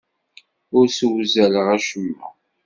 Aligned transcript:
Ur 0.77 0.85
ssewzaleɣ 0.89 1.67
acemma. 1.75 2.27